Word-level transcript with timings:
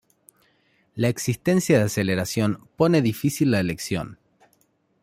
La 0.95 1.09
existencia 1.09 1.77
de 1.77 1.83
aceleración 1.83 2.67
pone 2.75 3.03
difícil 3.03 3.51
la 3.51 3.59
elección. 3.59 4.17